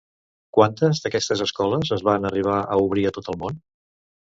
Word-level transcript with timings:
Quantes 0.57 1.01
d'aquestes 1.03 1.43
escoles 1.47 1.93
es 1.97 2.03
van 2.09 2.27
arribar 2.31 2.57
a 2.63 2.81
obrir 2.89 3.07
a 3.09 3.15
tot 3.21 3.33
el 3.37 3.41
món? 3.45 3.63